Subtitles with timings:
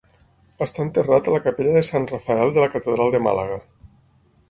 [0.65, 3.65] Està enterrat a la capella de sant Rafael de la catedral de Màlaga.